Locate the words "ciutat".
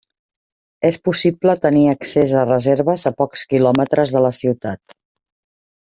4.43-4.99